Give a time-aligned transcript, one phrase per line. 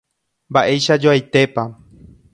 [0.51, 1.67] Mba'eichajoaitépa